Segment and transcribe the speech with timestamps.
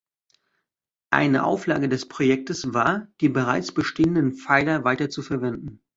[1.11, 5.79] Eine Auflage des Projektes war, die bereits bestehenden Pfeiler weiter zu verwenden.